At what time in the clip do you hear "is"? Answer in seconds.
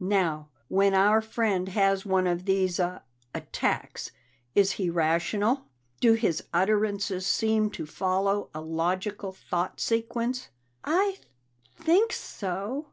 4.52-4.72